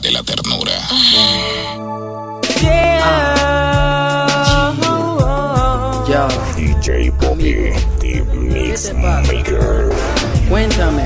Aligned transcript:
de 0.00 0.10
la 0.10 0.22
ternura. 0.22 0.72
Yo, 6.08 6.28
DJ 6.56 7.10
Bobby, 7.10 7.72
the 8.00 8.22
Mix 8.34 8.92
Maker. 8.94 9.90
cuéntame, 10.48 11.04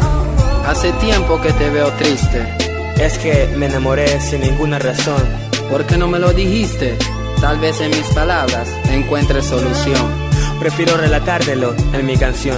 hace 0.66 0.92
tiempo 0.92 1.40
que 1.40 1.52
te 1.52 1.70
veo 1.70 1.90
triste. 1.92 2.56
Es 2.98 3.18
que 3.18 3.54
me 3.56 3.66
enamoré 3.66 4.20
sin 4.20 4.40
ninguna 4.40 4.78
razón. 4.78 5.22
¿Por 5.70 5.84
qué 5.84 5.96
no 5.96 6.08
me 6.08 6.18
lo 6.18 6.32
dijiste? 6.32 6.96
Tal 7.40 7.58
vez 7.58 7.80
en 7.80 7.90
mis 7.90 8.06
palabras 8.14 8.68
encuentres 8.90 9.46
solución. 9.46 10.10
Prefiero 10.58 10.96
relatártelo 10.96 11.74
en 11.92 12.06
mi 12.06 12.16
canción. 12.16 12.56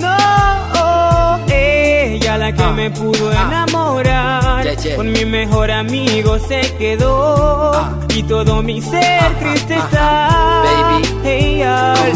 No, 0.00 0.16
ella 2.14 2.38
la 2.38 2.52
que 2.52 2.62
Ah. 2.62 2.72
me 2.72 2.90
pudo 2.90 3.30
Ah. 3.30 3.42
enamorar. 3.48 4.66
Con 4.96 5.12
mi 5.12 5.24
mejor 5.24 5.70
amigo 5.70 6.38
se 6.38 6.60
quedó. 6.78 7.72
Ah. 7.74 7.92
Y 8.14 8.22
todo 8.22 8.62
mi 8.62 8.80
ser 8.80 9.34
triste 9.40 9.74
está. 9.74 10.28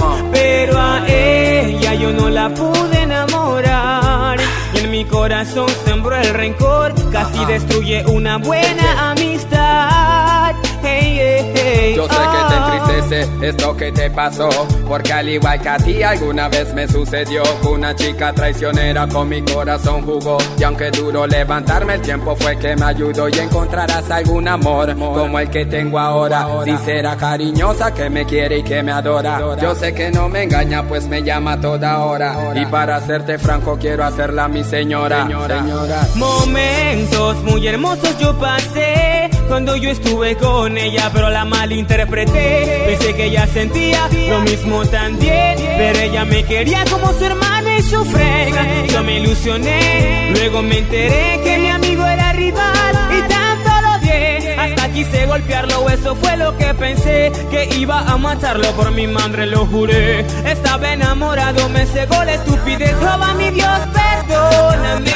On. 0.00 0.30
Pero 0.32 0.78
a 0.78 1.06
ella 1.08 1.94
yo 1.94 2.12
no 2.12 2.28
la 2.28 2.48
pude 2.50 3.02
enamorar. 3.02 4.38
Y 4.74 4.78
en 4.78 4.90
mi 4.90 5.04
corazón 5.04 5.68
sembró 5.84 6.14
el 6.16 6.32
rencor. 6.34 6.94
Casi 7.10 7.44
destruye 7.46 8.04
una 8.06 8.38
buena 8.38 9.10
amistad. 9.10 10.54
Hey, 10.82 11.18
hey, 11.20 11.52
hey, 11.54 11.92
Yo 11.96 12.04
sé 12.08 12.14
que 12.14 12.54
te 12.54 12.60
esto 12.98 13.76
que 13.76 13.92
te 13.92 14.10
pasó, 14.10 14.48
porque 14.86 15.12
al 15.12 15.28
igual 15.28 15.60
que 15.60 15.68
a 15.68 15.76
ti 15.76 16.02
alguna 16.02 16.48
vez 16.48 16.72
me 16.74 16.88
sucedió, 16.88 17.42
una 17.70 17.94
chica 17.94 18.32
traicionera 18.32 19.06
con 19.06 19.28
mi 19.28 19.42
corazón 19.42 20.02
jugó, 20.02 20.38
y 20.58 20.62
aunque 20.64 20.90
duro 20.90 21.26
levantarme 21.26 21.94
el 21.94 22.00
tiempo 22.00 22.34
fue 22.36 22.58
que 22.58 22.74
me 22.76 22.86
ayudó 22.86 23.28
y 23.28 23.38
encontrarás 23.38 24.10
algún 24.10 24.48
amor 24.48 24.96
como 24.96 25.38
el 25.38 25.48
que 25.50 25.66
tengo 25.66 25.98
ahora, 25.98 26.46
sincera, 26.64 27.16
cariñosa, 27.16 27.94
que 27.94 28.10
me 28.10 28.24
quiere 28.26 28.58
y 28.58 28.62
que 28.62 28.82
me 28.82 28.92
adora. 28.92 29.40
Yo 29.60 29.74
sé 29.74 29.94
que 29.94 30.10
no 30.10 30.28
me 30.28 30.42
engaña, 30.42 30.82
pues 30.86 31.06
me 31.06 31.22
llama 31.22 31.60
toda 31.60 31.98
hora, 32.00 32.52
y 32.54 32.66
para 32.66 33.00
serte 33.00 33.38
franco 33.38 33.78
quiero 33.80 34.04
hacerla 34.04 34.48
mi 34.48 34.64
señora. 34.64 35.24
Señora. 35.24 36.08
Momentos 36.16 37.36
muy 37.44 37.66
hermosos 37.66 38.18
yo 38.18 38.36
pasé 38.38 39.30
cuando 39.48 39.76
yo 39.76 39.90
estuve 39.90 40.36
con 40.36 40.76
ella, 40.76 41.10
pero 41.12 41.30
la 41.30 41.44
malinterpreté. 41.44 42.87
Pensé 42.88 43.14
que 43.14 43.26
ella 43.26 43.46
sentía 43.46 44.08
lo 44.30 44.40
mismo 44.40 44.82
también, 44.86 45.56
pero 45.76 45.98
ella 45.98 46.24
me 46.24 46.42
quería 46.42 46.86
como 46.90 47.12
su 47.12 47.22
hermano 47.22 47.68
y 47.76 47.82
su 47.82 48.02
frega. 48.02 48.64
Yo 48.86 49.04
me 49.04 49.18
ilusioné, 49.20 50.30
luego 50.30 50.62
me 50.62 50.78
enteré 50.78 51.38
que 51.44 51.58
mi 51.58 51.68
amigo 51.68 52.06
era 52.06 52.32
rival 52.32 52.98
y 53.14 53.20
tanto 53.28 53.70
lo 53.82 53.94
odié. 53.96 54.56
Hasta 54.58 54.90
quise 54.90 55.26
golpearlo, 55.26 55.86
eso 55.90 56.16
fue 56.16 56.38
lo 56.38 56.56
que 56.56 56.72
pensé, 56.72 57.30
que 57.50 57.68
iba 57.76 58.00
a 58.10 58.16
matarlo 58.16 58.70
por 58.72 58.90
mi 58.90 59.06
madre, 59.06 59.44
lo 59.44 59.66
juré. 59.66 60.20
Estaba 60.46 60.90
enamorado, 60.90 61.68
me 61.68 61.84
cegó 61.84 62.24
la 62.24 62.36
estupidez, 62.36 62.98
roba 63.00 63.34
mi 63.34 63.50
Dios, 63.50 63.80
perdóname. 63.92 65.12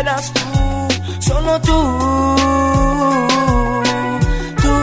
Eras 0.00 0.30
tú, 0.32 0.40
solo 1.20 1.60
tú. 1.60 1.78
Tú 4.62 4.74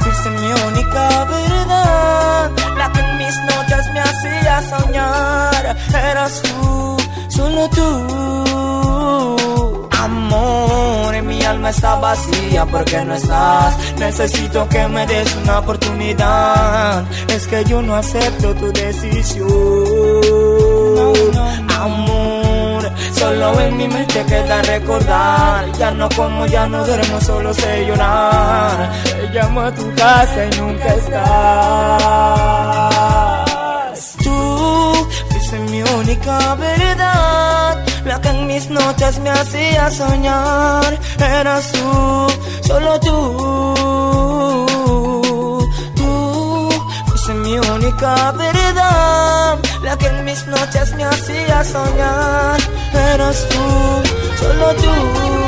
fuiste 0.00 0.30
mi 0.30 0.50
única 0.68 1.24
verdad, 1.24 2.50
la 2.76 2.92
que 2.92 3.00
en 3.00 3.16
mis 3.16 3.36
noches 3.50 3.84
me 3.94 4.00
hacía 4.00 4.62
soñar. 4.68 5.76
Eras 6.10 6.42
tú, 6.42 6.96
solo 7.28 7.68
tú. 7.70 7.88
Amor, 9.98 11.22
mi 11.22 11.42
alma 11.42 11.70
está 11.70 11.94
vacía 11.96 12.66
porque 12.66 13.04
no 13.06 13.14
estás. 13.14 13.76
Necesito 13.98 14.68
que 14.68 14.86
me 14.88 15.06
des 15.06 15.34
una 15.36 15.60
oportunidad. 15.60 17.04
Es 17.28 17.46
que 17.46 17.64
yo 17.64 17.80
no 17.80 17.96
acepto 17.96 18.54
tu 18.54 18.72
decisión. 18.72 19.48
Amor, 21.80 22.67
solo 23.12 23.60
en 23.60 23.76
mi 23.76 23.88
mente 23.88 24.24
queda 24.24 24.62
recordar. 24.62 25.70
Ya 25.78 25.90
no 25.90 26.08
como, 26.10 26.46
ya 26.46 26.66
no 26.66 26.84
duermo, 26.84 27.20
solo 27.20 27.52
sé 27.54 27.86
llorar. 27.86 28.90
Te 29.04 29.28
llamo 29.32 29.60
a 29.60 29.72
tu 29.72 29.94
casa 29.94 30.44
y 30.44 30.50
nunca 30.58 30.94
estás. 30.94 31.28
Tú 34.24 35.08
fuiste 35.30 35.58
mi 35.70 35.82
única 35.82 36.54
verdad. 36.54 37.84
La 38.04 38.20
que 38.20 38.28
en 38.28 38.46
mis 38.46 38.70
noches 38.70 39.18
me 39.20 39.30
hacía 39.30 39.90
soñar. 39.90 40.98
Eras 41.18 41.72
tú, 41.72 42.26
solo 42.66 43.00
tú. 43.00 43.16
Tú 45.96 46.70
fuiste 47.06 47.34
mi 47.34 47.58
única 47.58 48.32
verdad. 48.32 49.58
La 49.82 49.96
que 49.96 50.06
en 50.06 50.24
mis 50.24 50.46
noches 50.46 50.94
me 50.94 51.04
hacía 51.04 51.64
soñar. 51.64 52.60
Eras 53.14 53.46
tú, 53.48 54.44
solo 54.44 54.74
tú. 54.74 55.47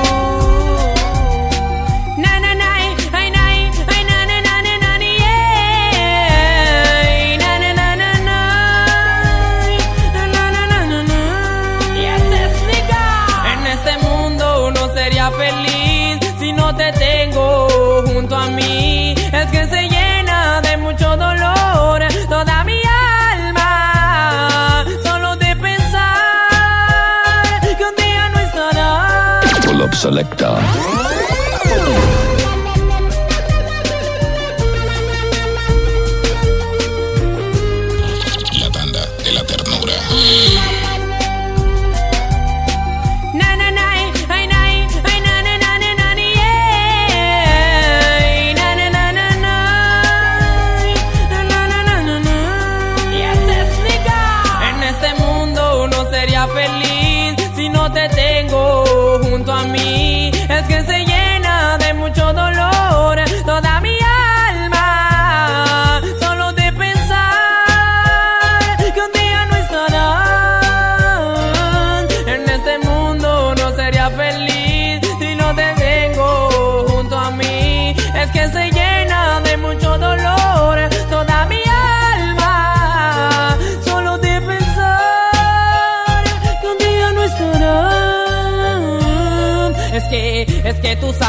Selector. 30.00 30.69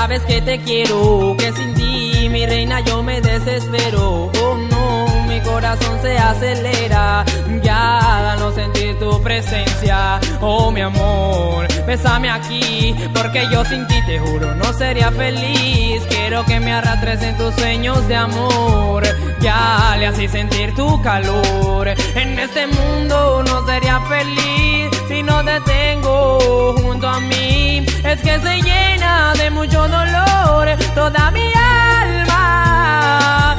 Sabes 0.01 0.23
que 0.23 0.41
te 0.41 0.59
quiero, 0.61 1.35
que 1.37 1.51
sin 1.51 1.75
ti, 1.75 2.27
mi 2.27 2.43
reina, 2.47 2.79
yo 2.79 3.03
me 3.03 3.21
desespero. 3.21 4.31
Oh 4.41 4.57
no, 4.57 5.05
mi 5.27 5.39
corazón 5.41 6.01
se 6.01 6.17
acelera. 6.17 7.23
Ya 7.61 8.35
no 8.39 8.51
sentir 8.51 8.97
tu 8.97 9.21
presencia. 9.21 10.19
Oh 10.41 10.71
mi 10.71 10.81
amor, 10.81 11.67
bésame 11.85 12.31
aquí, 12.31 12.95
porque 13.13 13.47
yo 13.51 13.63
sin 13.63 13.85
ti 13.85 14.01
te 14.07 14.17
juro 14.17 14.55
no 14.55 14.73
sería 14.73 15.11
feliz. 15.11 16.01
Quiero 16.09 16.43
que 16.45 16.59
me 16.59 16.73
arrastres 16.73 17.21
en 17.21 17.37
tus 17.37 17.53
sueños 17.53 18.07
de 18.07 18.15
amor. 18.15 19.03
Ya 19.39 19.95
le 19.99 20.07
así 20.07 20.27
sentir 20.27 20.73
tu 20.73 20.99
calor. 21.03 21.89
En 22.15 22.39
este 22.39 22.65
mundo 22.65 23.43
no 23.43 23.67
sería 23.67 24.01
feliz 24.09 24.50
te 25.51 25.59
tengo 25.61 26.75
junto 26.81 27.09
a 27.09 27.19
mí 27.19 27.83
es 28.03 28.21
que 28.21 28.39
se 28.39 28.61
llena 28.61 29.33
de 29.33 29.49
mucho 29.49 29.87
dolor 29.87 30.77
toda 30.95 31.31
mi 31.31 31.51
alma. 31.53 33.57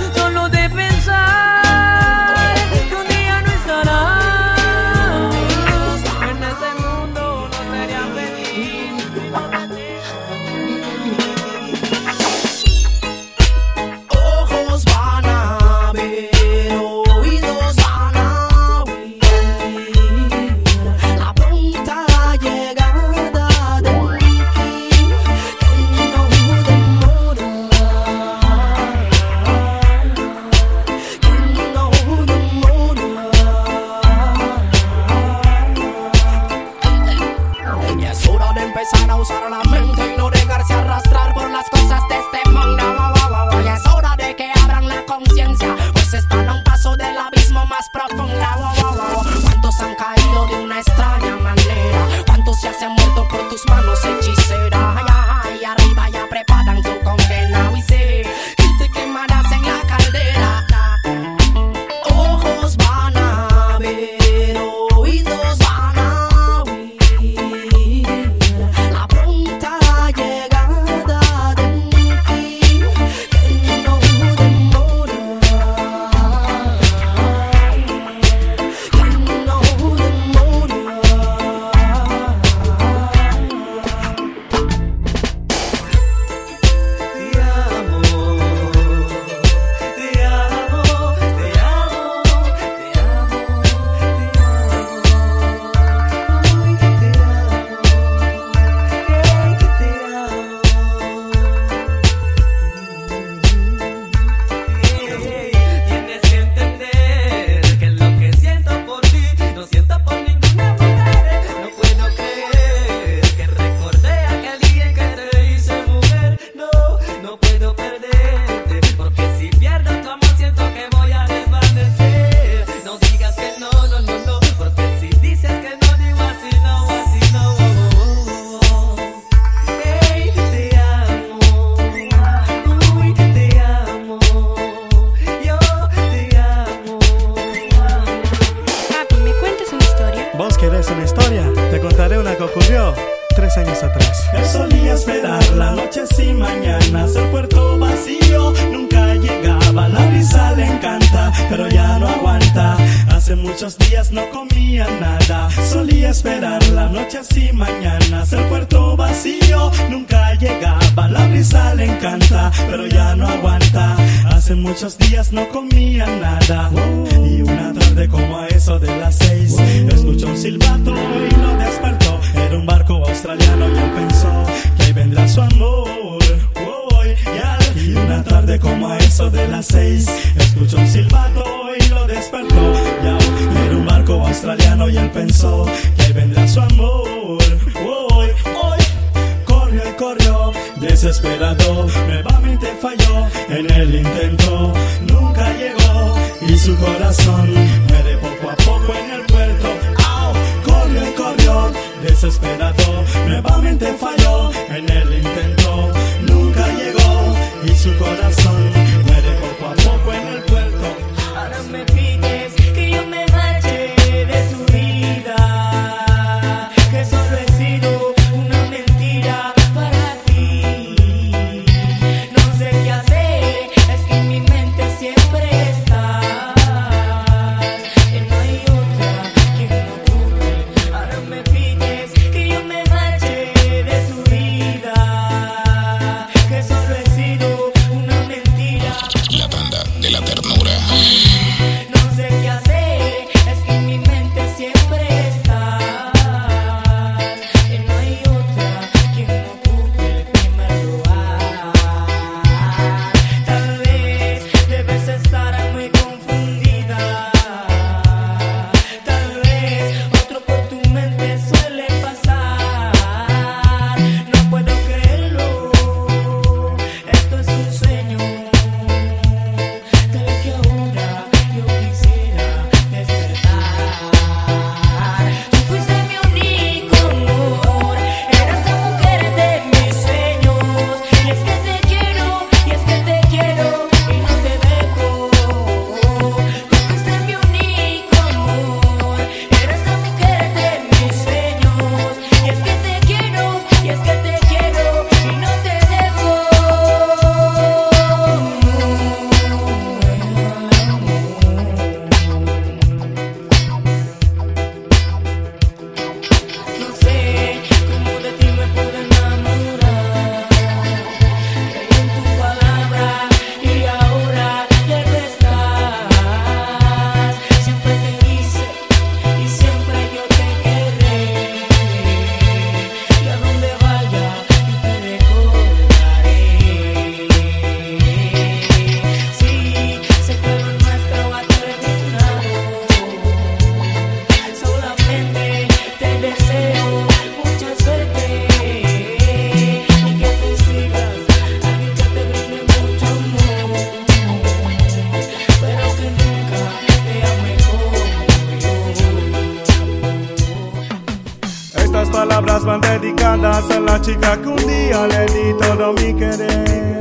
Estas 351.92 352.08
palabras 352.08 352.64
van 352.64 352.80
dedicadas 352.80 353.70
a 353.70 353.78
la 353.78 354.00
chica 354.00 354.40
que 354.40 354.48
un 354.48 354.56
día 354.56 355.06
le 355.08 355.26
di 355.26 355.58
todo 355.60 355.92
mi 355.92 356.14
querer. 356.14 356.98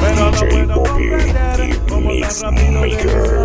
Pero 0.00 0.30
no 0.30 0.40
puedo 0.48 0.74
Bobby, 0.76 1.08
comprender 1.08 1.80
cómo 1.88 2.10
tan 2.20 2.54
rápido 2.72 3.42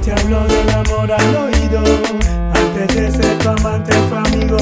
te 0.00 0.12
habló 0.12 0.46
del 0.46 0.70
amor 0.70 1.10
al 1.10 1.36
oído? 1.36 1.82
Antes 2.54 2.94
de 2.94 3.10
ser 3.10 3.38
tu 3.38 3.48
amante 3.48 3.92
fue 4.08 4.18
amigo. 4.18 4.58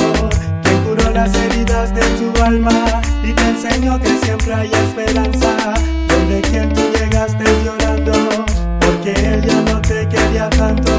¿Quién 0.62 0.84
curó 0.84 1.10
las 1.10 1.34
heridas 1.34 1.94
de 1.94 2.00
tu 2.00 2.42
alma? 2.42 3.02
Y 3.22 3.34
te 3.34 3.42
enseñó 3.42 4.00
que 4.00 4.16
siempre 4.24 4.54
hay 4.54 4.70
esperanza. 4.72 5.74
Donde 6.08 6.40
quien 6.40 6.72
tú 6.72 6.80
llegaste 6.98 7.44
llorando. 7.66 8.12
Porque 8.80 9.12
él 9.12 9.44
ya 9.46 9.60
no 9.60 9.78
te 9.82 10.08
quería 10.08 10.48
tanto. 10.48 10.90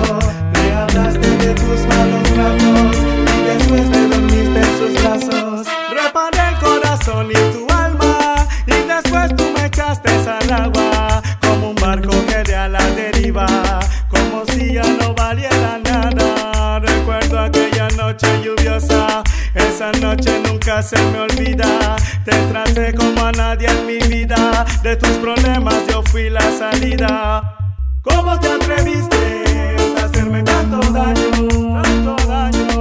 Me 0.53 0.71
hablaste 0.71 1.37
de 1.37 1.53
tus 1.55 1.87
malos 1.87 2.37
ratos 2.37 3.14
después 3.45 3.91
te 3.91 4.07
dormiste 4.07 4.59
en 4.59 4.77
sus 4.77 5.03
brazos. 5.03 5.67
Reparé 5.91 6.49
el 6.49 6.57
corazón 6.59 7.29
y 7.29 7.33
tu 7.53 7.67
alma, 7.73 8.35
y 8.67 8.71
después 8.87 9.35
tú 9.35 9.43
me 9.55 9.65
echaste 9.65 10.09
al 10.29 10.51
agua, 10.51 11.21
como 11.41 11.69
un 11.69 11.75
barco 11.75 12.11
que 12.27 12.43
de 12.43 12.55
a 12.55 12.67
la 12.67 12.83
deriva, 12.91 13.45
como 14.09 14.43
si 14.47 14.73
ya 14.73 14.83
no 14.83 15.13
valiera 15.13 15.79
nada. 15.83 16.79
Recuerdo 16.79 17.39
aquella 17.39 17.87
noche 17.89 18.27
lluviosa, 18.43 19.23
esa 19.53 19.91
noche 19.93 20.41
nunca 20.47 20.81
se 20.81 20.97
me 21.11 21.19
olvida. 21.19 21.95
Te 22.23 22.31
traté 22.51 22.93
como 22.93 23.25
a 23.25 23.31
nadie 23.31 23.67
en 23.67 23.85
mi 23.85 23.97
vida, 24.07 24.65
de 24.81 24.95
tus 24.95 25.11
problemas 25.17 25.75
yo 25.89 26.01
fui 26.03 26.29
la 26.29 26.51
salida. 26.57 27.57
¿Cómo 28.01 28.39
te 28.39 28.47
atreviste 28.49 29.43
a 29.99 30.05
hacerme 30.05 30.43
tanto 30.43 30.79
daño? 30.91 31.81
Tanto 31.81 32.15
daño. 32.27 32.74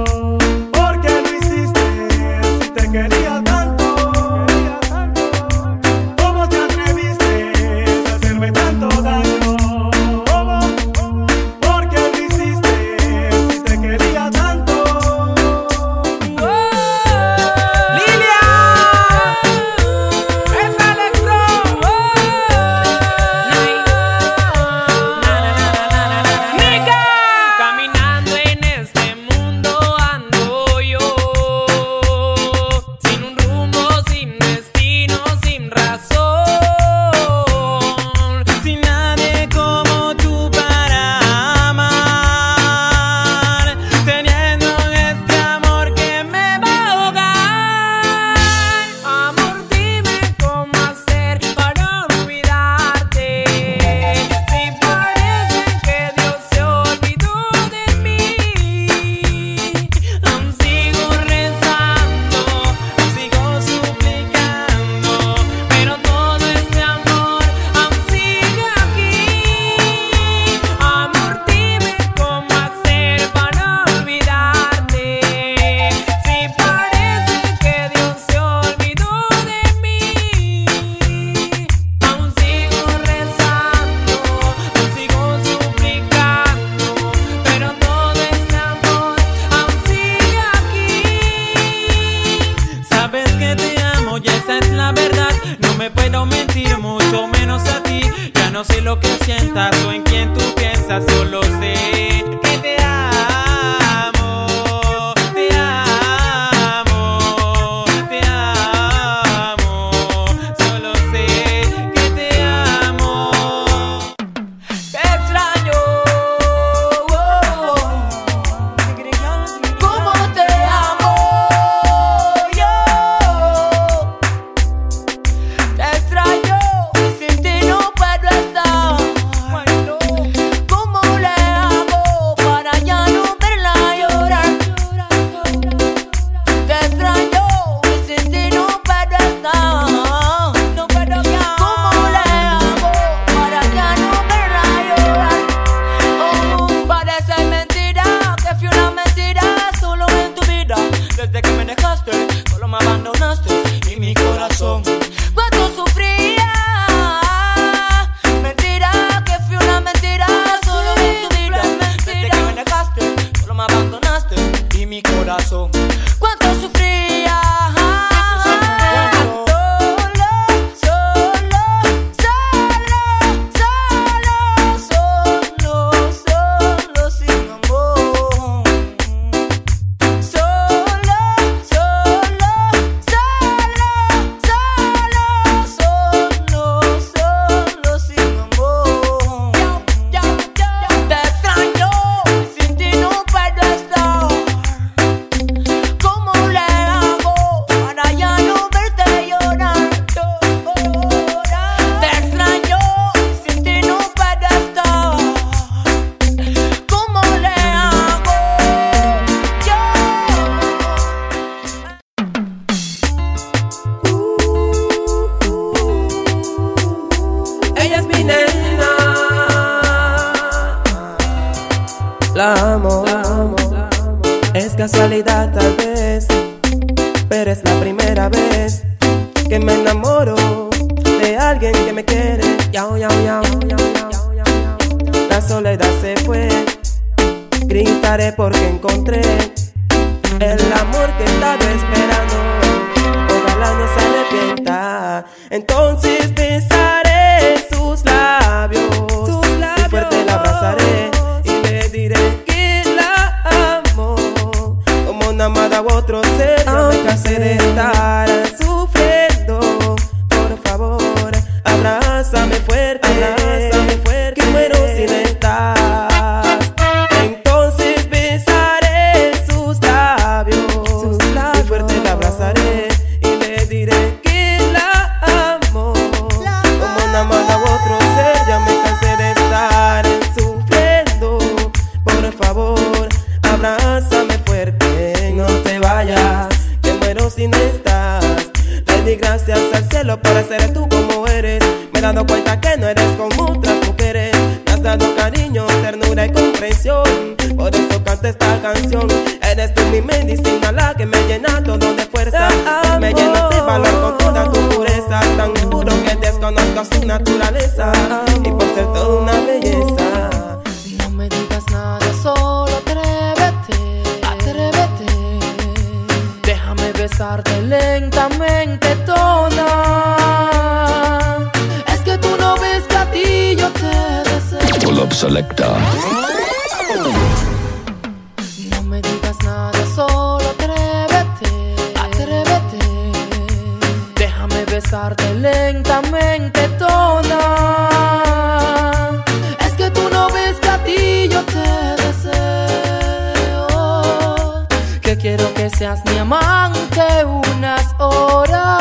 seas 345.77 346.01
mi 346.05 346.17
amante 346.17 347.03
unas 347.25 347.95
horas. 347.99 348.79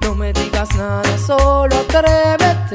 No 0.00 0.14
me 0.14 0.32
digas 0.32 0.74
nada, 0.74 1.18
solo 1.18 1.76
atrévete. 1.76 2.67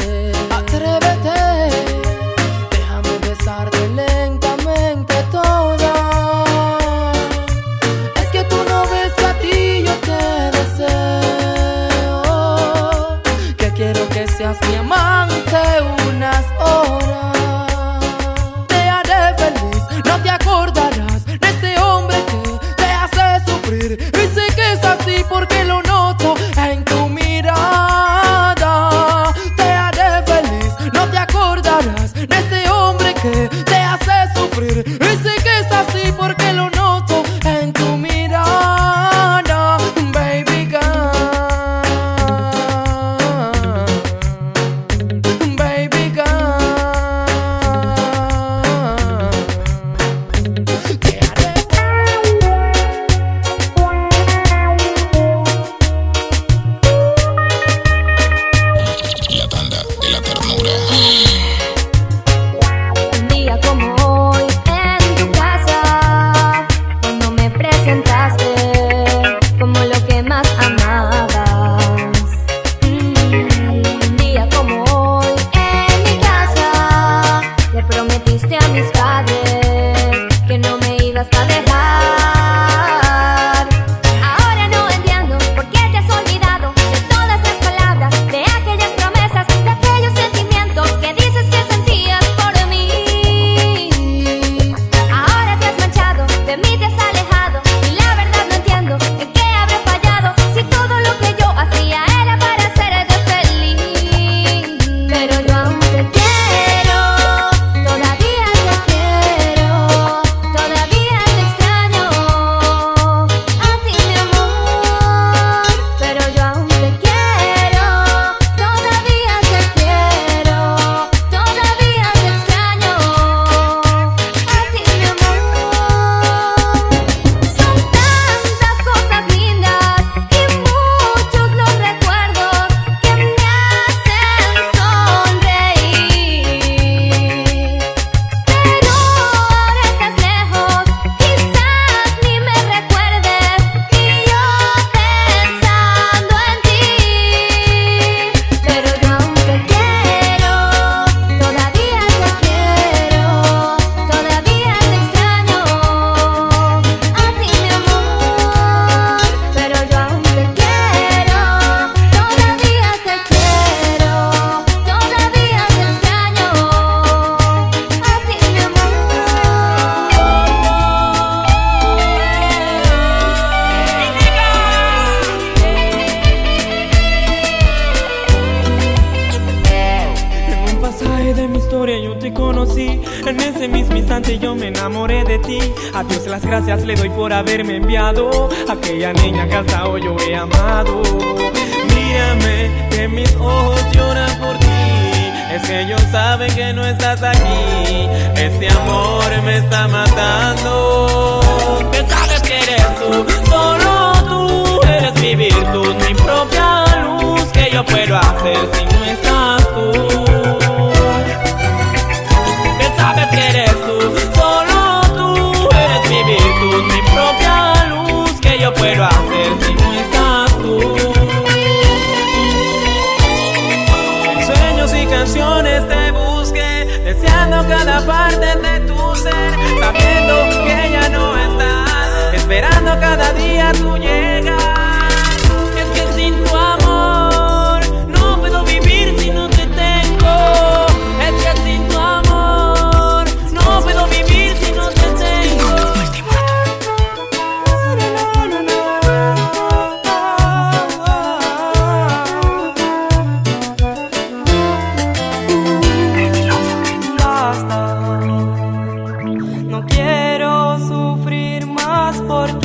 Sufrir 260.80 261.66
más 261.68 262.22
por. 262.22 262.63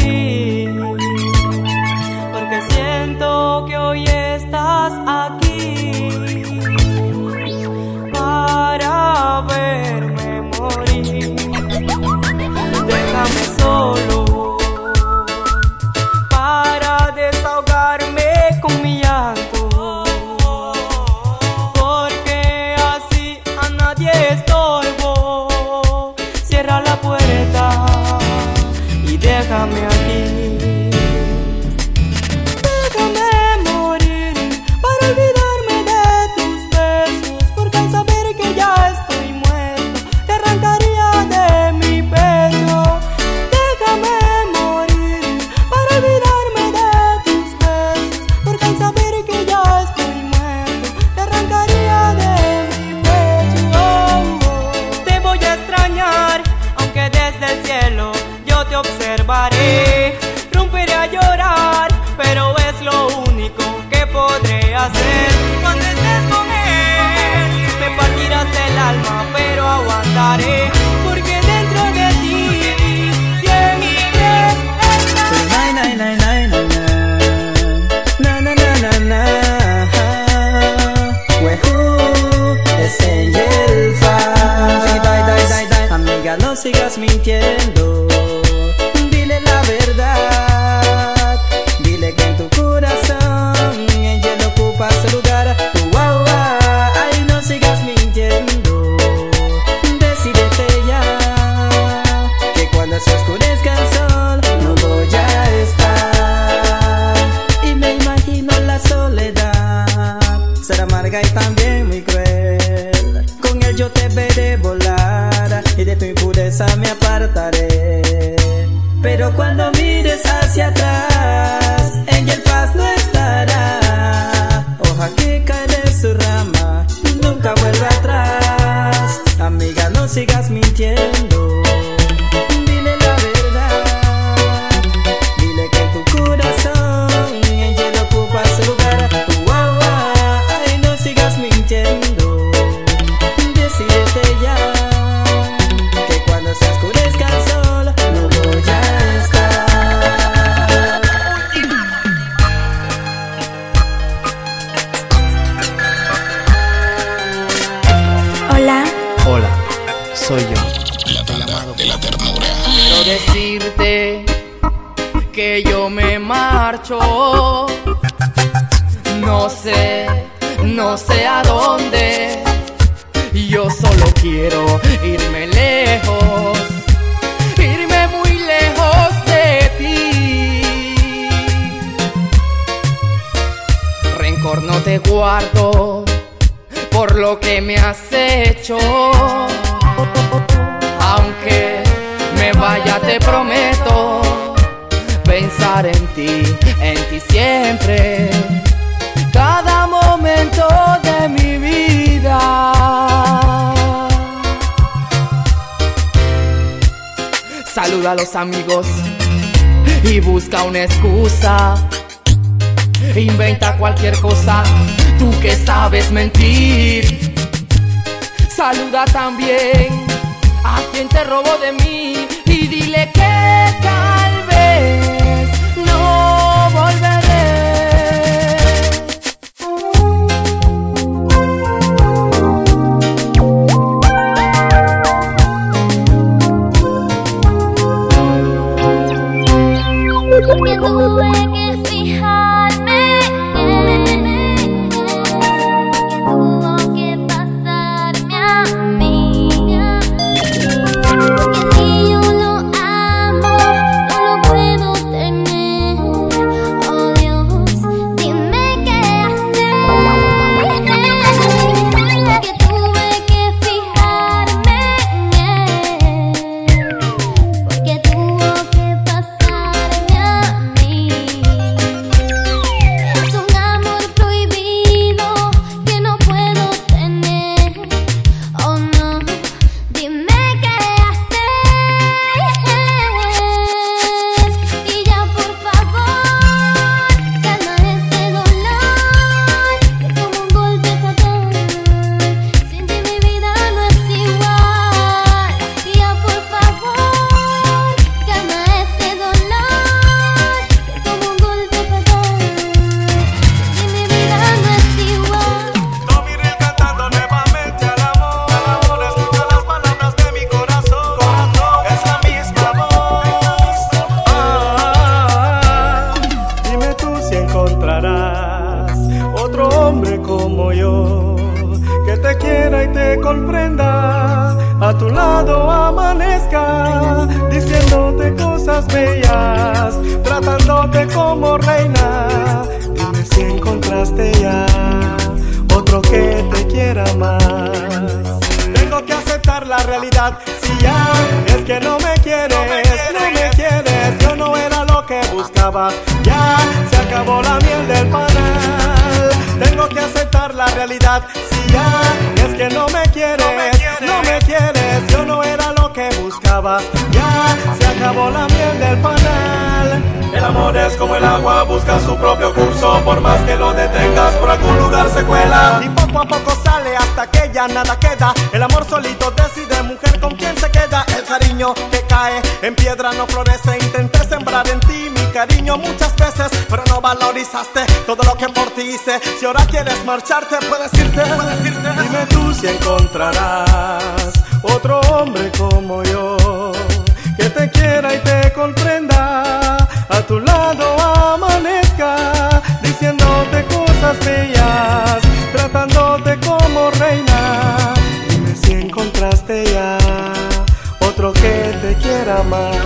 te 401.89 401.95
quiera 401.97 402.43
más. 402.43 402.77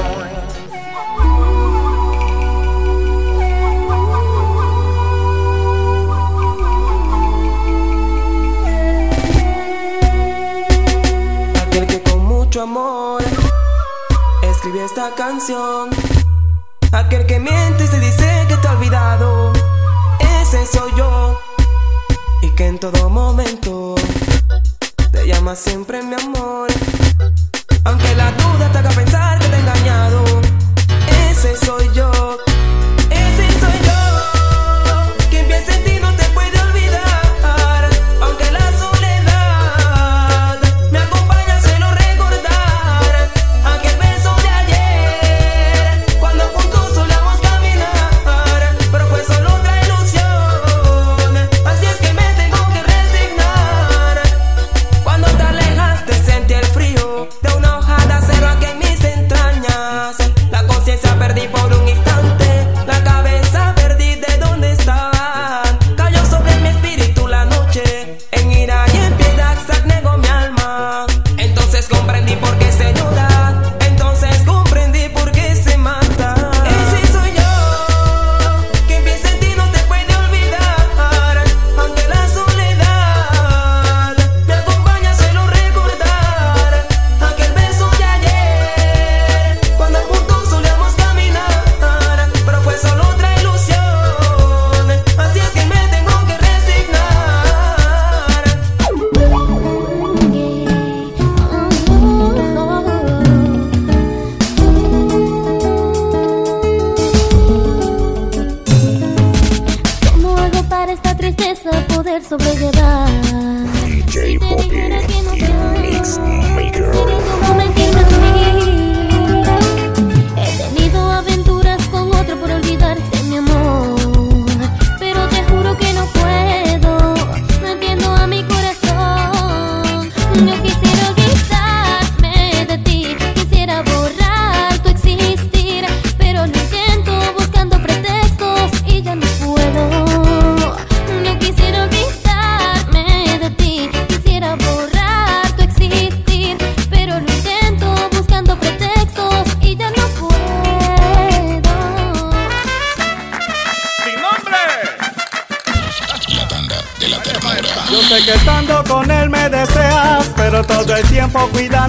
Aquel 11.62 11.86
que 11.86 12.02
con 12.02 12.24
mucho 12.24 12.62
amor 12.62 13.22
escribió 14.42 14.84
esta 14.84 15.10
canción. 15.16 15.90
Aquel 16.92 17.26
que 17.26 17.40
miente 17.40 17.84
y 17.84 17.86
se 17.88 17.98
dice 17.98 18.46
que 18.48 18.56
te 18.56 18.68
ha 18.68 18.72
olvidado. 18.72 19.52
Ese 20.40 20.64
soy 20.66 20.92
yo. 20.96 21.40
Y 22.42 22.50
que 22.50 22.66
en 22.66 22.78
todo 22.78 23.10
momento 23.10 23.96
te 25.10 25.26
llama 25.26 25.56
siempre 25.56 26.02
mi 26.02 26.14
amor. 26.14 26.70
Aunque 27.84 28.14
la 28.14 28.30
duda 28.32 28.70
te 28.70 28.78
haga 28.78 28.90
pensar 28.90 29.38
que 29.38 29.48
te 29.48 29.56
he 29.56 29.60
engañado, 29.60 30.24
ese 31.30 31.56
soy 31.56 31.90
yo. 31.94 32.38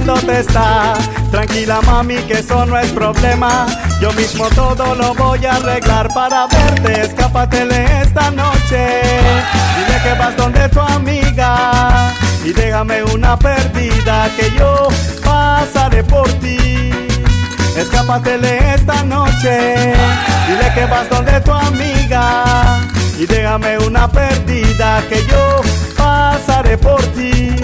Cuidándote 0.04 0.40
está. 0.40 0.94
Tranquila 1.32 1.82
mami, 1.82 2.16
que 2.24 2.34
eso 2.34 2.66
no 2.66 2.78
es 2.78 2.92
problema. 2.92 3.66
Yo 4.02 4.12
mismo 4.14 4.46
todo 4.50 4.96
lo 4.96 5.14
voy 5.14 5.46
a 5.46 5.56
arreglar 5.56 6.08
para 6.14 6.48
verte. 6.48 7.02
Escápatele 7.02 8.02
esta 8.02 8.30
noche. 8.32 9.02
Dile 9.78 10.02
que 10.04 10.14
vas 10.20 10.36
donde 10.36 10.70
tu 10.70 10.80
amiga. 10.80 12.14
Y 12.46 12.52
déjame 12.52 13.04
una 13.04 13.38
perdida 13.38 14.30
que 14.36 14.52
yo 14.58 14.88
pasaré 15.24 16.04
por 16.04 16.28
ti. 16.34 16.92
Escápatele 17.78 18.74
esta 18.76 19.04
noche. 19.04 19.94
Dile 20.48 20.74
que 20.76 20.86
vas 20.86 21.10
donde 21.10 21.40
tu 21.42 21.52
amiga. 21.52 22.80
Y 23.18 23.26
déjame 23.26 23.78
una 23.80 24.08
perdida 24.08 25.02
que 25.08 25.26
yo 25.28 25.62
pasaré 25.96 26.78
por 26.78 27.02
ti. 27.14 27.56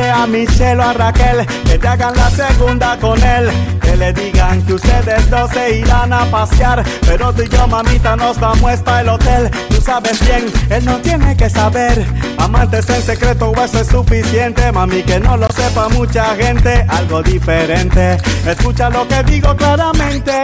A 0.00 0.26
Michelle 0.26 0.80
o 0.80 0.82
a 0.82 0.92
Raquel 0.92 1.44
que 1.64 1.76
te 1.76 1.88
hagan 1.88 2.14
la 2.16 2.30
segunda 2.30 2.96
con 2.98 3.20
él. 3.20 3.77
Que 3.88 3.96
le 3.96 4.12
digan 4.12 4.60
que 4.66 4.74
ustedes 4.74 5.30
dos 5.30 5.50
se 5.50 5.78
irán 5.78 6.12
a 6.12 6.26
pasear. 6.26 6.84
Pero 7.06 7.32
tú 7.32 7.40
y 7.42 7.48
yo, 7.48 7.66
mamita, 7.66 8.16
nos 8.16 8.38
vamos 8.38 8.80
para 8.80 9.00
el 9.00 9.08
hotel. 9.08 9.50
Tú 9.70 9.80
sabes 9.80 10.20
bien, 10.26 10.44
él 10.68 10.84
no 10.84 10.98
tiene 10.98 11.34
que 11.34 11.48
saber. 11.48 12.04
Amantes 12.36 12.86
en 12.90 13.00
secreto, 13.00 13.48
o 13.48 13.64
eso 13.64 13.80
es 13.80 13.86
suficiente. 13.86 14.70
Mami, 14.72 15.02
que 15.04 15.18
no 15.18 15.38
lo 15.38 15.48
sepa 15.52 15.88
mucha 15.88 16.36
gente. 16.36 16.84
Algo 16.86 17.22
diferente. 17.22 18.18
Escucha 18.46 18.90
lo 18.90 19.08
que 19.08 19.22
digo 19.22 19.56
claramente. 19.56 20.34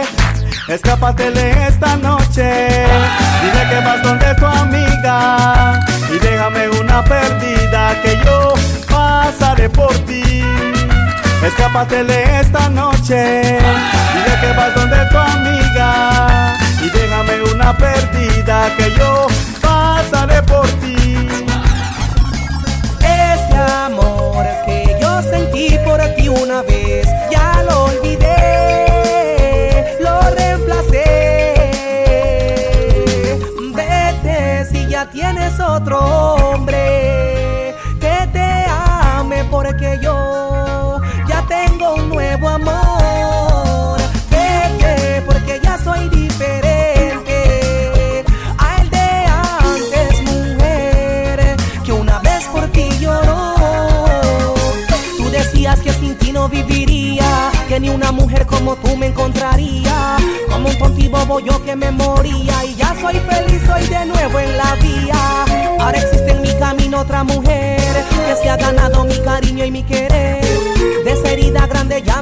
Escápatele 0.67 1.67
esta 1.67 1.97
noche. 1.97 2.47
Dile 3.43 3.69
que 3.69 3.85
vas 3.85 4.01
donde 4.01 4.33
tu 4.33 4.45
amiga. 4.47 5.85
Y 6.09 6.17
déjame 6.17 6.67
una 6.69 7.03
perdida 7.03 8.01
que 8.01 8.17
yo 8.25 8.55
pasaré 8.89 9.69
por 9.69 9.93
ti. 10.07 10.41
Escápatele 11.45 12.39
esta 12.39 12.69
noche. 12.69 13.59
Dile 14.13 14.39
que 14.41 14.51
vas 14.57 14.73
donde 14.73 14.97
tu 15.11 15.17
amiga. 15.17 16.57
Y 16.81 16.89
déjame 16.89 17.43
una 17.53 17.77
perdida 17.77 18.67
que 18.75 18.91
yo 18.97 19.27
pasaré 19.61 20.41
por 20.41 20.67
ti. 20.81 21.27
Ese 22.99 23.55
amor 23.85 24.43
que 24.65 24.97
yo 24.99 25.21
sentí 25.21 25.77
por 25.85 26.01
ti 26.15 26.29
una 26.29 26.63
vez, 26.63 27.07
ya 27.29 27.61
lo 27.67 27.85
olvidé, 27.85 28.25
lo 30.01 30.19
reemplacé. 30.31 31.53
Vete 33.75 34.65
si 34.71 34.87
ya 34.87 35.05
tienes 35.11 35.59
otro 35.59 35.99
hombre 35.99 37.75
que 37.99 38.27
te 38.33 38.65
ame 39.15 39.43
porque 39.51 39.99
yo 40.01 40.64
que 57.67 57.79
ni 57.79 57.89
una 57.89 58.11
mujer 58.11 58.45
como 58.45 58.75
tú 58.75 58.95
me 58.95 59.07
encontraría. 59.07 60.17
Como 60.49 60.69
un 60.69 60.77
tonto 60.77 61.01
y 61.01 61.07
bobo 61.07 61.39
yo 61.39 61.63
que 61.63 61.75
me 61.75 61.91
moría 61.91 62.63
y 62.63 62.75
ya 62.75 62.95
soy 63.01 63.15
feliz, 63.15 63.61
soy 63.65 63.87
de 63.87 64.05
nuevo 64.05 64.39
en 64.39 64.57
la 64.57 64.75
vía. 64.75 65.45
Ahora 65.79 65.97
existe 65.97 66.31
en 66.31 66.41
mi 66.41 66.53
camino 66.55 67.01
otra 67.01 67.23
mujer 67.23 67.79
que 68.09 68.35
se 68.41 68.49
ha 68.49 68.57
ganado 68.57 69.03
mi 69.05 69.17
cariño 69.19 69.65
y 69.65 69.71
mi 69.71 69.83
querer. 69.83 70.43
De 71.03 71.11
esa 71.11 71.31
herida 71.31 71.67
grande 71.67 72.01
ya 72.03 72.21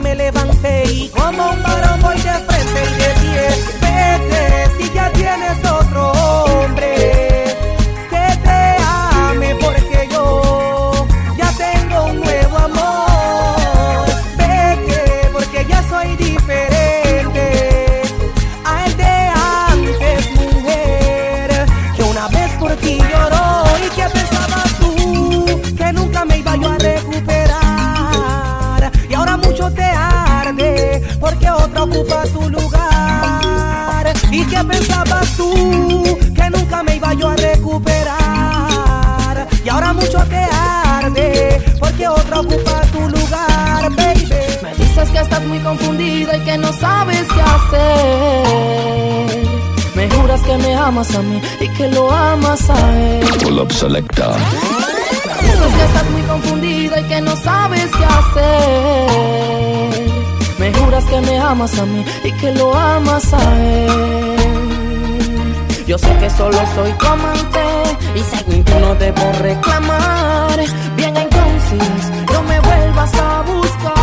que 36.35 36.49
nunca 36.49 36.83
me 36.83 36.95
iba 36.95 37.13
yo 37.13 37.29
a 37.29 37.35
recuperar. 37.35 38.23
Y 39.63 39.69
ahora 39.69 39.93
mucho 39.93 40.19
te 40.29 40.37
arde 40.37 41.61
porque 41.79 42.07
otra 42.07 42.39
ocupa 42.41 42.81
tu 42.91 42.99
lugar, 42.99 43.89
baby. 43.95 44.27
Me 44.61 44.75
dices 44.75 45.09
que 45.09 45.19
estás 45.19 45.45
muy 45.45 45.59
confundida 45.59 46.37
y 46.37 46.39
que 46.41 46.57
no 46.57 46.73
sabes 46.73 47.25
qué 47.33 47.41
hacer. 47.41 48.63
Me 49.95 50.09
juras 50.09 50.41
que 50.41 50.57
me 50.57 50.75
amas 50.75 51.13
a 51.15 51.21
mí 51.21 51.41
y 51.59 51.67
que 51.69 51.87
lo 51.89 52.11
amas 52.11 52.69
a 52.69 52.97
él. 52.99 53.27
Pull 53.43 53.59
up 53.59 53.71
selector. 53.71 54.35
Dices 55.41 55.73
que 55.77 55.83
estás 55.85 56.09
muy 56.09 56.21
confundida 56.23 56.99
y 56.99 57.03
que 57.03 57.21
no 57.21 57.35
sabes 57.35 57.89
qué 57.97 58.05
hacer. 58.05 59.13
Me 60.57 60.73
juras 60.73 61.03
que 61.05 61.21
me 61.21 61.37
amas 61.37 61.77
a 61.77 61.85
mí 61.85 62.03
y 62.23 62.31
que 62.31 62.51
lo 62.53 62.73
amas 62.73 63.33
a 63.33 63.59
él. 63.61 64.32
Yo 65.93 65.99
sé 65.99 66.17
que 66.17 66.27
solo 66.27 66.57
soy 66.73 66.91
tu 66.93 67.05
amante 67.05 67.61
y 68.15 68.19
según 68.21 68.63
tú 68.63 68.73
no 68.79 68.95
debo 68.95 69.31
reclamar. 69.43 70.59
Bien 70.95 71.15
entonces, 71.15 72.11
no 72.33 72.41
me 72.41 72.59
vuelvas 72.61 73.13
a 73.13 73.43
buscar. 73.43 73.93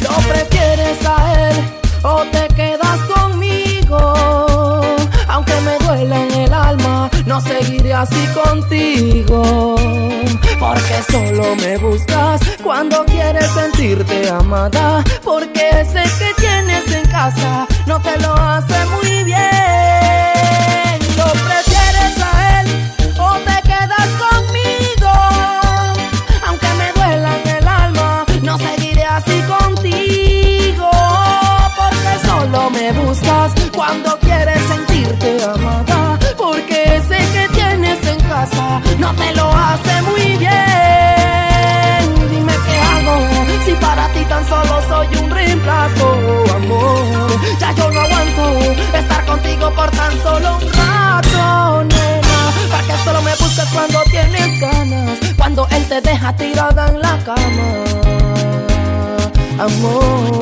¿Lo 0.00 0.16
prefieres 0.32 1.04
a 1.04 1.48
él 1.50 1.56
o 2.02 2.22
te 2.32 2.48
quedas 2.54 2.98
conmigo? 3.14 4.80
Aunque 5.28 5.60
me 5.60 5.76
duela 5.84 6.16
en 6.18 6.32
el 6.32 6.54
alma, 6.54 7.10
no 7.26 7.42
seguiré 7.42 7.92
así 7.92 8.26
contigo. 8.28 9.74
Porque 10.58 11.02
solo 11.12 11.56
me 11.56 11.76
buscas 11.76 12.40
cuando 12.62 13.04
quieres 13.04 13.50
sentirte 13.50 14.30
amada. 14.30 15.04
Porque 15.22 15.68
ese 15.78 16.04
que 16.18 16.32
tienes 16.40 16.90
en 16.90 17.06
casa 17.10 17.66
no 17.86 18.00
te 18.00 18.18
lo 18.20 18.34
hace 18.34 18.86
muy 18.86 19.24
bien. 19.24 19.44
¿Lo 21.16 21.26
prefieres 21.32 22.14
a 22.22 22.60
él 22.60 22.66
o 23.18 23.34
te 23.38 23.62
quedas 23.62 24.08
conmigo? 24.24 25.12
Aunque 26.46 26.68
me 26.78 26.92
duela 26.92 27.30
en 27.42 27.48
el 27.56 27.68
alma, 27.68 28.24
no 28.42 28.58
seguiré 28.58 29.04
así 29.04 29.42
contigo. 29.42 30.90
Porque 31.76 32.26
solo 32.26 32.70
me 32.70 32.92
buscas 32.92 33.52
cuando 33.74 34.18
quieres 34.20 34.62
sentirte 34.66 35.44
amada. 35.44 36.18
Porque 36.36 36.96
ese 36.96 37.18
que 37.32 37.48
tienes 37.52 38.06
en 38.06 38.20
casa 38.20 38.80
no 38.98 39.14
te 39.14 39.34
lo 39.34 39.50
hace 39.52 40.02
muy 40.02 40.36
bien. 40.38 41.23
tan 49.90 50.22
solo 50.22 50.56
un 50.56 50.72
rato, 50.72 51.84
nena. 51.84 52.52
Para 52.70 52.84
que 52.86 53.04
solo 53.04 53.22
me 53.22 53.30
busques 53.36 53.68
cuando 53.72 54.02
tienes 54.10 54.60
ganas, 54.60 55.18
cuando 55.36 55.66
él 55.70 55.84
te 55.88 56.00
deja 56.00 56.34
tirada 56.36 56.88
en 56.88 57.00
la 57.00 57.18
cama, 57.24 57.84
amor. 59.58 60.33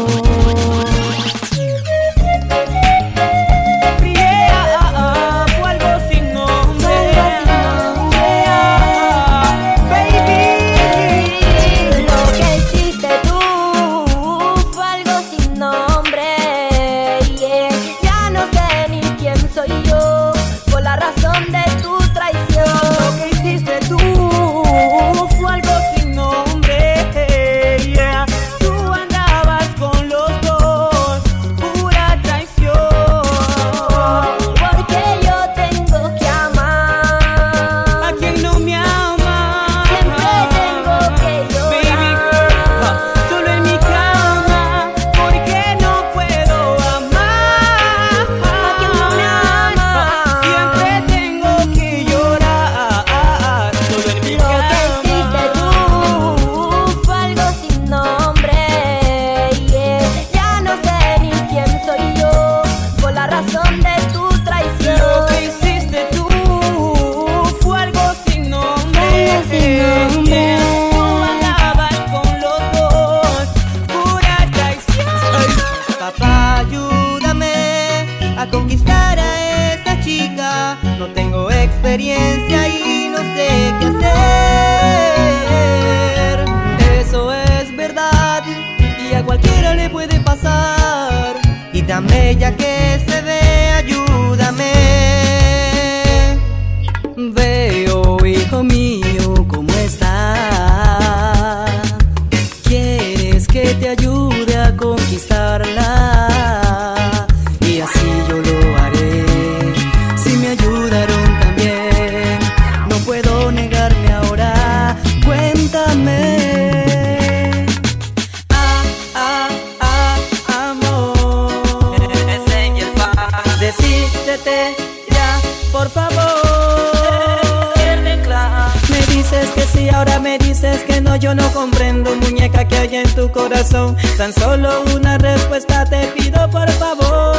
no 131.34 131.52
comprendo, 131.52 132.14
muñeca, 132.16 132.66
que 132.66 132.76
hay 132.76 132.96
en 132.96 133.14
tu 133.14 133.30
corazón. 133.30 133.96
Tan 134.16 134.32
solo 134.32 134.82
una 134.94 135.18
respuesta 135.18 135.84
te 135.84 136.06
pido, 136.08 136.50
por 136.50 136.70
favor. 136.72 137.36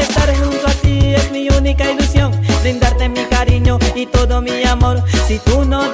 Estar 0.00 0.34
junto 0.36 0.66
a 0.66 0.72
ti 0.82 1.14
es 1.14 1.30
mi 1.30 1.48
única 1.48 1.90
ilusión. 1.90 2.32
Brindarte 2.62 3.08
mi 3.08 3.24
cariño 3.24 3.78
y 3.94 4.06
todo 4.06 4.40
mi 4.40 4.64
amor. 4.64 5.02
Si 5.26 5.38
tú 5.38 5.64
no 5.64 5.90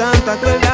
tanta 0.00 0.34
crueldad. 0.38 0.69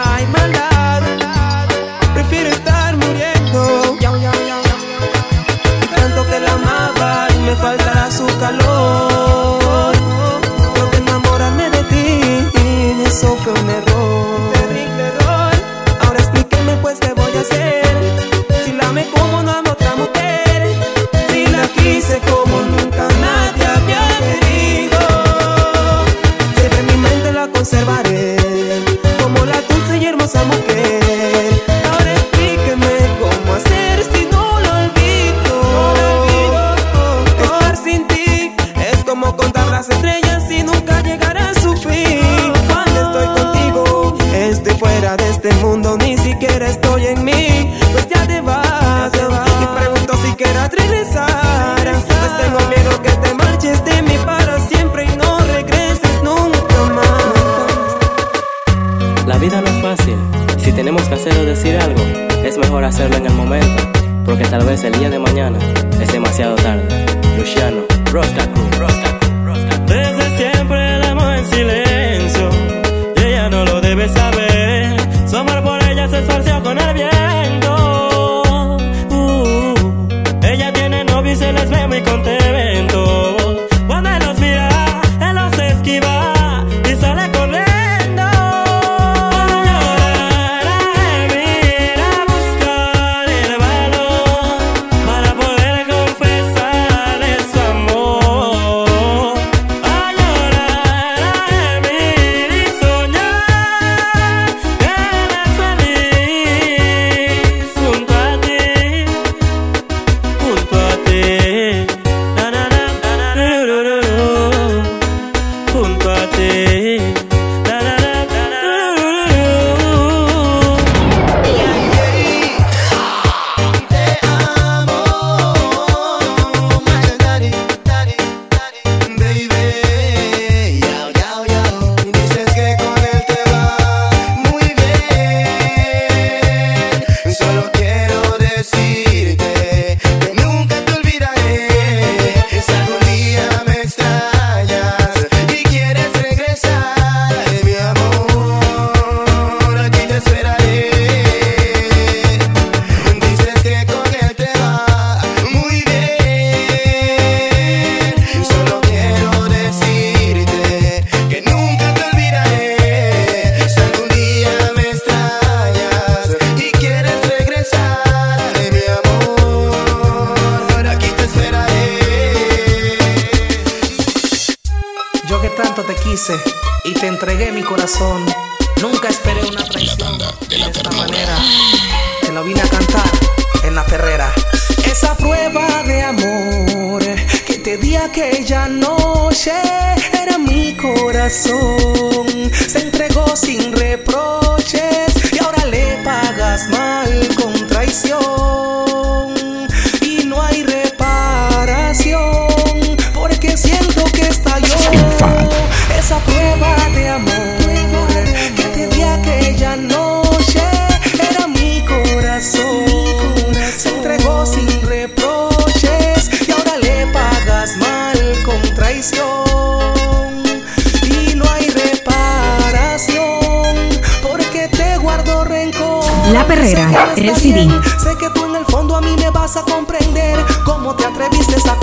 Sé 227.47 228.17
que 228.19 228.29
tú 228.31 228.45
en 228.45 228.57
el 228.57 228.65
fondo 228.65 228.97
a 228.97 229.01
mí 229.01 229.15
me 229.19 229.31
vas 229.31 229.57
a 229.57 229.63
comprender. 229.63 230.37
Cómo 230.65 230.97
te 230.97 231.05
atreviste 231.05 231.55
a 231.71 231.77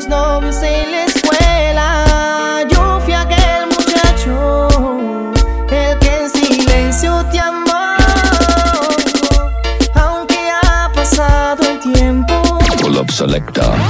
los 0.00 0.08
novios 0.08 0.56
en 0.62 0.92
la 0.92 1.04
escuela. 1.04 2.64
Yo 2.70 3.00
fui 3.00 3.12
aquel 3.12 3.66
muchacho, 3.66 4.68
el 5.70 5.98
que 5.98 6.16
en 6.16 6.30
silencio 6.30 7.24
te 7.30 7.38
amó. 7.38 7.96
Aunque 9.94 10.38
ha 10.62 10.90
pasado 10.94 11.62
el 11.68 11.80
tiempo. 11.80 12.58
Pull 12.80 13.10
selecta. 13.10 13.89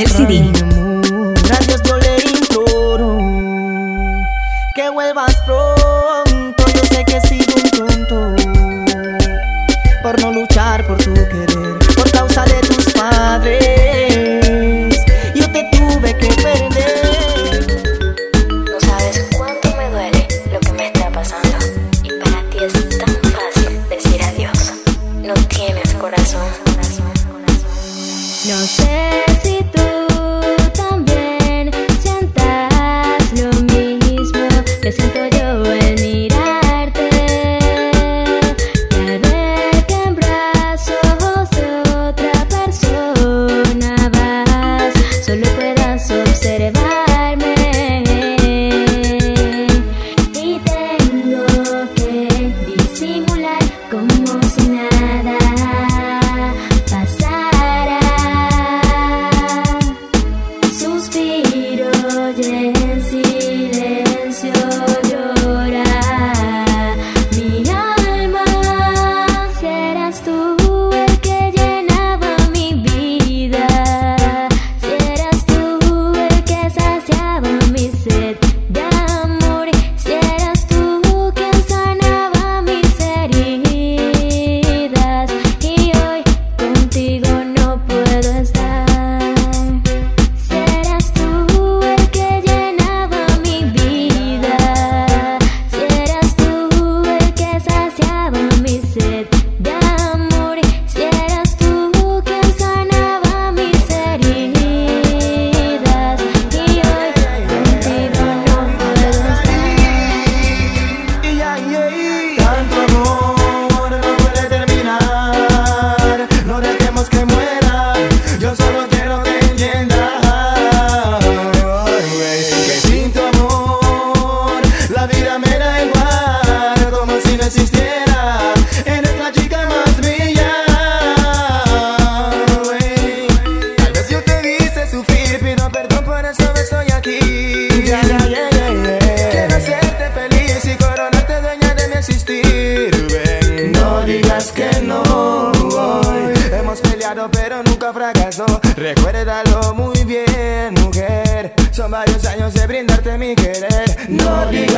el 0.00 0.08
CD. 0.08 0.65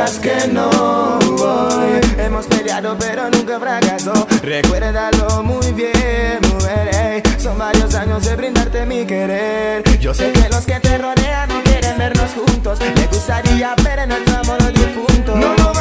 digas 0.08 0.18
que 0.18 0.48
no 0.48 1.18
voy. 1.36 2.00
Hemos 2.18 2.46
peleado 2.46 2.96
pero 2.98 3.30
nunca 3.30 3.58
fracasó. 3.58 4.12
Recuérdalo 4.42 5.42
muy 5.42 5.72
bien, 5.72 6.38
mujer. 6.52 7.22
Son 7.38 7.58
varios 7.58 7.94
años 7.94 8.24
de 8.24 8.36
brindarte 8.36 8.86
mi 8.86 9.04
querer. 9.06 9.82
Yo 9.98 10.14
sé 10.14 10.32
que 10.32 10.48
los 10.48 10.64
que 10.64 10.80
te 10.80 10.98
rodean 10.98 11.48
no 11.48 11.62
quieren 11.62 11.98
vernos 11.98 12.30
juntos. 12.32 12.78
Me 12.80 13.06
gustaría 13.06 13.74
ver 13.84 14.00
en 14.00 14.08
nuestro 14.10 14.38
amor 14.38 14.62
los 14.62 14.74
difuntos. 14.74 15.36
No, 15.36 15.54
no, 15.56 15.72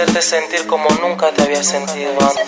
hacerte 0.00 0.22
sentir 0.22 0.66
como 0.66 0.88
nunca 1.02 1.30
te 1.30 1.42
había 1.42 1.62
sentido 1.62 2.12
antes. 2.22 2.46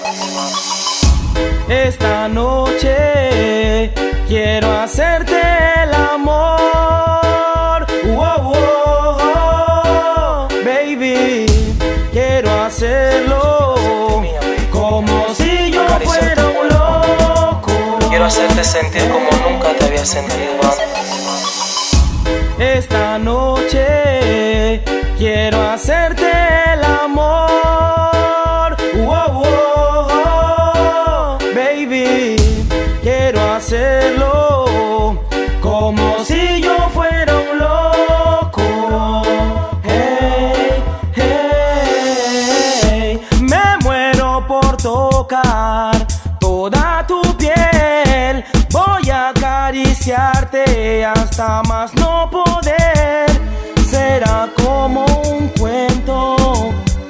Esta 1.68 2.26
noche 2.26 3.92
quiero 4.26 4.72
hacerte 4.80 5.38
el 5.82 5.92
amor. 5.92 7.86
Wow, 8.04 8.54
wow, 8.54 10.48
baby, 10.64 11.44
quiero 12.10 12.50
hacerlo 12.62 13.74
como 14.70 15.34
si 15.34 15.70
yo 15.72 15.86
fuera 16.04 16.46
un 16.46 16.68
loco. 16.70 17.98
Quiero 18.08 18.24
hacerte 18.24 18.64
sentir 18.64 19.06
como 19.10 19.28
nunca 19.46 19.74
te 19.78 19.84
había 19.84 20.06
sentido 20.06 20.54
antes. 20.62 20.88
Esta 22.58 23.18
noche 23.18 24.80
quiero 25.18 25.60
hacerte 25.68 26.31
hasta 50.14 51.62
más 51.62 51.94
no 51.94 52.28
poder. 52.30 53.26
Será 53.88 54.48
como 54.62 55.04
un 55.30 55.48
cuento 55.48 56.36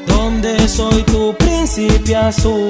donde 0.07 0.69
soy 0.69 1.03
tu 1.05 1.35
príncipe 1.37 2.15
azul. 2.15 2.69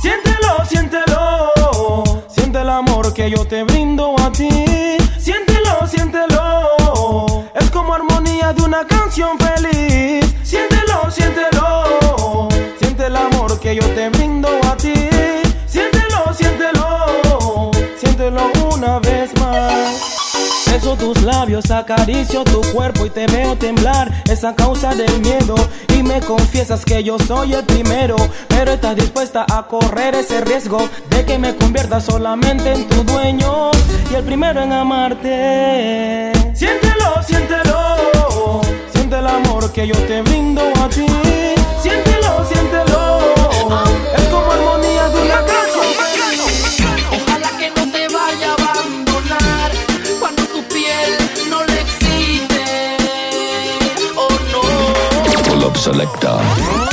Siéntelo, 0.00 0.64
siéntelo, 0.68 2.02
siente 2.28 2.60
el 2.60 2.70
amor 2.70 3.12
que 3.12 3.30
yo 3.30 3.46
te 3.46 3.64
brindo 3.64 4.14
a 4.18 4.30
ti. 4.32 4.96
Siéntelo, 5.18 5.86
siéntelo, 5.86 7.44
es 7.54 7.70
como 7.70 7.94
armonía 7.94 8.52
de 8.52 8.62
una 8.62 8.86
canción 8.86 9.38
feliz. 9.38 10.24
Siéntelo, 10.42 11.10
siéntelo, 11.10 12.48
siente 12.78 13.06
el 13.06 13.16
amor 13.16 13.58
que 13.60 13.74
yo 13.74 13.84
te 13.94 14.08
brindo 14.10 14.48
a 14.70 14.76
ti. 14.76 15.15
una 18.28 18.98
vez 18.98 19.30
más. 19.40 20.16
Beso 20.66 20.96
tus 20.96 21.22
labios, 21.22 21.70
acaricio 21.70 22.42
tu 22.44 22.60
cuerpo 22.72 23.06
y 23.06 23.10
te 23.10 23.26
veo 23.26 23.56
temblar. 23.56 24.10
Esa 24.28 24.54
causa 24.54 24.94
del 24.94 25.20
miedo 25.20 25.54
y 25.96 26.02
me 26.02 26.20
confiesas 26.20 26.84
que 26.84 27.04
yo 27.04 27.18
soy 27.18 27.54
el 27.54 27.64
primero. 27.64 28.16
Pero 28.48 28.72
estás 28.72 28.96
dispuesta 28.96 29.46
a 29.48 29.66
correr 29.68 30.14
ese 30.16 30.40
riesgo 30.40 30.88
de 31.10 31.24
que 31.24 31.38
me 31.38 31.54
convierta 31.54 32.00
solamente 32.00 32.72
en 32.72 32.88
tu 32.88 33.04
dueño 33.04 33.70
y 34.10 34.14
el 34.14 34.24
primero 34.24 34.60
en 34.60 34.72
amarte. 34.72 36.32
Siéntelo, 36.54 37.22
siéntelo. 37.26 38.60
Siente 38.92 39.18
el 39.18 39.26
amor 39.26 39.70
que 39.72 39.86
yo 39.86 39.96
te 40.06 40.20
brindo 40.22 40.62
a 40.82 40.88
ti. 40.88 41.06
Siéntelo, 41.80 42.44
siéntelo. 42.44 43.20
Es 44.16 44.24
como 44.24 44.50
armonía 44.50 45.08
de 45.10 45.22
una 45.22 45.40
casa. 45.46 45.65
Club 55.66 55.76
Selector. 55.76 56.85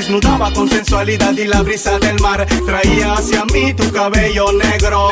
desnudaba 0.00 0.50
con 0.54 0.66
sensualidad 0.66 1.36
y 1.36 1.44
la 1.44 1.60
brisa 1.60 1.98
del 1.98 2.18
mar 2.20 2.46
traía 2.64 3.12
hacia 3.12 3.44
mí 3.52 3.74
tu 3.74 3.92
cabello 3.92 4.50
negro. 4.50 5.10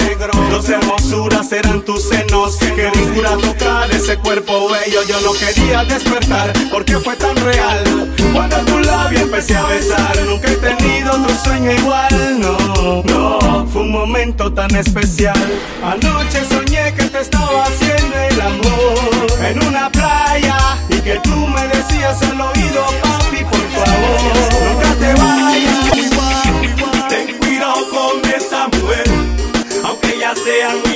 Dos 0.51 0.66
hermosuras 0.70 1.53
eran 1.53 1.82
tus 1.82 2.09
senos, 2.09 2.57
que 2.57 2.91
ninguna 2.97 3.36
tocar 3.36 3.91
ese 3.91 4.16
cuerpo 4.16 4.70
bello. 4.70 5.03
Yo 5.07 5.20
no 5.20 5.32
quería 5.34 5.84
despertar 5.84 6.55
porque 6.72 6.97
fue 6.97 7.16
tan 7.16 7.36
real. 7.36 8.14
Cuando 8.39 8.57
tu 8.66 8.78
labio 8.78 9.18
empecé 9.18 9.57
a 9.57 9.64
besar, 9.64 10.16
nunca 10.24 10.49
he 10.49 10.55
tenido 10.55 11.11
otro 11.11 11.34
sueño 11.43 11.72
igual, 11.72 12.41
no, 12.41 13.03
no. 13.03 13.66
Fue 13.66 13.82
un 13.82 13.91
momento 13.91 14.53
tan 14.53 14.72
especial. 14.76 15.34
Anoche 15.82 16.45
soñé 16.49 16.95
que 16.95 17.03
te 17.07 17.20
estaba 17.20 17.64
haciendo 17.64 18.16
el 18.30 18.41
amor 18.41 19.45
en 19.45 19.66
una 19.66 19.91
playa 19.91 20.57
y 20.89 21.01
que 21.01 21.18
tú 21.24 21.34
me 21.49 21.66
decías 21.66 22.22
al 22.22 22.41
oído, 22.41 22.84
papi, 23.03 23.43
por 23.43 23.66
favor, 23.74 24.20
nunca 24.68 24.95
te 25.01 25.14
vayas. 25.20 27.09
Ten 27.09 27.39
cuidado 27.39 27.89
con 27.91 28.30
esa 28.30 28.68
mujer, 28.68 29.09
aunque 29.84 30.16
ya 30.20 30.32
sea 30.36 30.88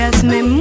días 0.00 0.24
me 0.24 0.59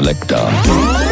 selector. 0.00 1.09